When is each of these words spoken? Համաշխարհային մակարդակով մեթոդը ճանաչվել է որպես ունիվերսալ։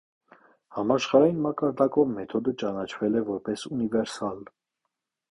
Համաշխարհային 0.75 1.41
մակարդակով 1.45 2.07
մեթոդը 2.13 2.53
ճանաչվել 2.63 3.19
է 3.19 3.21
որպես 3.27 3.65
ունիվերսալ։ 3.77 4.41